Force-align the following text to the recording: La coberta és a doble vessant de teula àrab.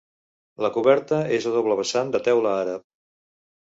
La 0.67 0.71
coberta 0.77 1.21
és 1.37 1.47
a 1.51 1.53
doble 1.59 1.79
vessant 1.83 2.13
de 2.19 2.25
teula 2.31 2.59
àrab. 2.67 2.89